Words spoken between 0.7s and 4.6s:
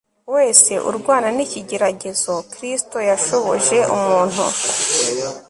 urwana nikigeragezo Kristo yashoboje umuntu